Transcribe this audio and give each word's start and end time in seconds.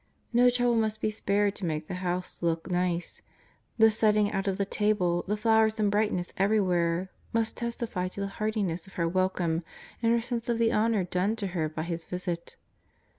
]No 0.33 0.49
trouble 0.49 0.73
must 0.77 0.99
be 0.99 1.11
spared 1.11 1.53
to 1.57 1.65
make 1.67 1.87
the 1.87 1.93
house 2.01 2.41
look 2.41 2.71
nice; 2.71 3.17
^ 3.21 3.23
the 3.77 3.91
setting 3.91 4.31
out 4.31 4.47
of 4.47 4.57
the 4.57 4.65
table, 4.65 5.23
the 5.27 5.37
flowers 5.37 5.79
and 5.79 5.91
brightness 5.91 6.33
everyAvhere, 6.39 7.09
must 7.33 7.55
testify 7.55 8.07
to 8.07 8.19
the 8.21 8.27
heartiness 8.41 8.87
of 8.87 8.93
her 8.95 9.07
wel 9.07 9.29
come 9.29 9.63
and 10.01 10.11
her 10.11 10.19
sense 10.19 10.49
of 10.49 10.57
the 10.57 10.73
honour 10.73 11.03
done 11.03 11.35
to 11.35 11.45
her 11.53 11.69
by 11.69 11.83
His 11.83 12.03
visit. 12.05 12.55